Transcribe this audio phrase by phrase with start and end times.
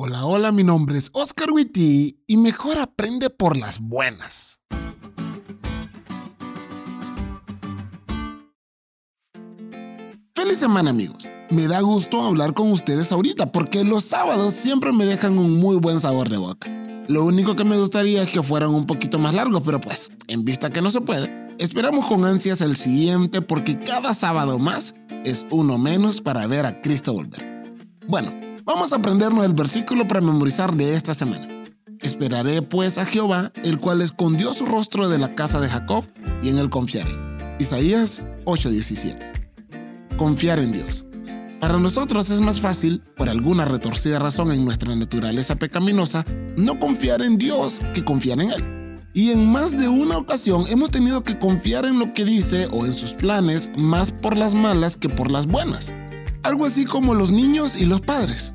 [0.00, 4.60] Hola, hola, mi nombre es Oscar Witty y mejor aprende por las buenas.
[10.36, 11.26] Feliz semana amigos.
[11.50, 15.74] Me da gusto hablar con ustedes ahorita porque los sábados siempre me dejan un muy
[15.78, 16.70] buen sabor de boca.
[17.08, 20.44] Lo único que me gustaría es que fueran un poquito más largos, pero pues, en
[20.44, 24.94] vista que no se puede, esperamos con ansias el siguiente porque cada sábado más
[25.24, 27.58] es uno menos para ver a Cristo volver.
[28.06, 28.32] Bueno,
[28.68, 31.48] Vamos a aprendernos el versículo para memorizar de esta semana.
[32.02, 36.04] Esperaré pues a Jehová, el cual escondió su rostro de la casa de Jacob,
[36.42, 37.10] y en él confiaré.
[37.58, 40.18] Isaías 8:17.
[40.18, 41.06] Confiar en Dios.
[41.60, 46.26] Para nosotros es más fácil, por alguna retorcida razón en nuestra naturaleza pecaminosa,
[46.58, 49.00] no confiar en Dios que confiar en Él.
[49.14, 52.84] Y en más de una ocasión hemos tenido que confiar en lo que dice o
[52.84, 55.94] en sus planes más por las malas que por las buenas.
[56.42, 58.52] Algo así como los niños y los padres.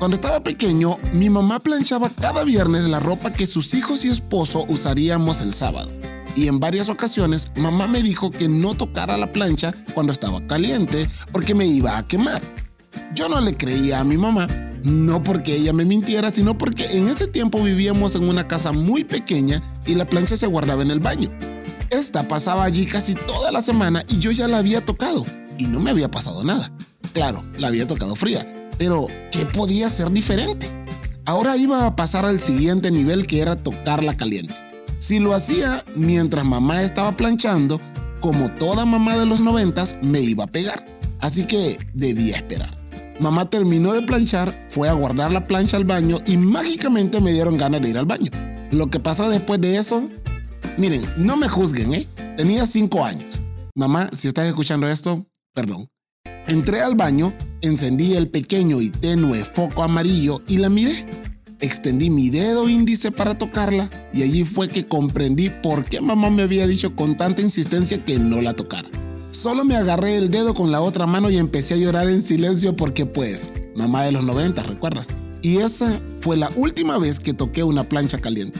[0.00, 4.64] Cuando estaba pequeño, mi mamá planchaba cada viernes la ropa que sus hijos y esposo
[4.70, 5.90] usaríamos el sábado.
[6.34, 11.06] Y en varias ocasiones, mamá me dijo que no tocara la plancha cuando estaba caliente
[11.32, 12.40] porque me iba a quemar.
[13.14, 14.46] Yo no le creía a mi mamá,
[14.82, 19.04] no porque ella me mintiera, sino porque en ese tiempo vivíamos en una casa muy
[19.04, 21.30] pequeña y la plancha se guardaba en el baño.
[21.90, 25.26] Esta pasaba allí casi toda la semana y yo ya la había tocado
[25.58, 26.72] y no me había pasado nada.
[27.12, 28.46] Claro, la había tocado fría,
[28.80, 30.66] pero ¿qué podía ser diferente?
[31.26, 34.54] Ahora iba a pasar al siguiente nivel que era tocarla caliente.
[34.98, 37.78] Si lo hacía mientras mamá estaba planchando,
[38.20, 40.86] como toda mamá de los noventas, me iba a pegar.
[41.18, 42.74] Así que debía esperar.
[43.20, 47.58] Mamá terminó de planchar, fue a guardar la plancha al baño y mágicamente me dieron
[47.58, 48.30] ganas de ir al baño.
[48.70, 50.08] Lo que pasó después de eso,
[50.78, 52.08] miren, no me juzguen, ¿eh?
[52.38, 53.42] Tenía cinco años.
[53.74, 55.90] Mamá, si estás escuchando esto, perdón.
[56.50, 61.06] Entré al baño, encendí el pequeño y tenue foco amarillo y la miré.
[61.60, 66.42] Extendí mi dedo índice para tocarla y allí fue que comprendí por qué mamá me
[66.42, 68.88] había dicho con tanta insistencia que no la tocara.
[69.30, 72.74] Solo me agarré el dedo con la otra mano y empecé a llorar en silencio
[72.74, 75.06] porque pues, mamá de los 90, ¿recuerdas?
[75.42, 78.58] Y esa fue la última vez que toqué una plancha caliente.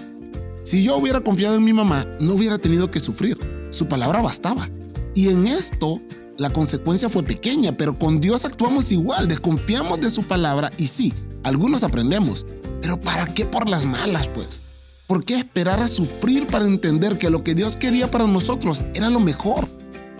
[0.63, 3.37] Si yo hubiera confiado en mi mamá, no hubiera tenido que sufrir.
[3.71, 4.71] Su palabra bastaba.
[5.13, 6.01] Y en esto
[6.41, 11.13] la consecuencia fue pequeña, pero con Dios actuamos igual, desconfiamos de su palabra y sí,
[11.43, 12.47] algunos aprendemos,
[12.81, 14.63] pero ¿para qué por las malas, pues?
[15.07, 19.11] ¿Por qué esperar a sufrir para entender que lo que Dios quería para nosotros era
[19.11, 19.69] lo mejor?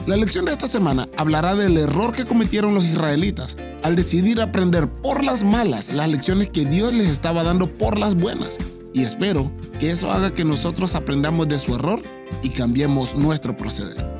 [0.07, 4.91] La lección de esta semana hablará del error que cometieron los israelitas al decidir aprender
[4.91, 8.59] por las malas las lecciones que Dios les estaba dando por las buenas.
[8.93, 12.03] Y espero que eso haga que nosotros aprendamos de su error
[12.43, 14.20] y cambiemos nuestro proceder.